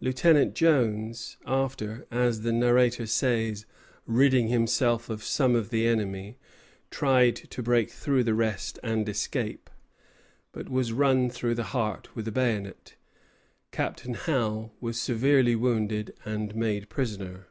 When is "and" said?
8.82-9.06, 16.24-16.54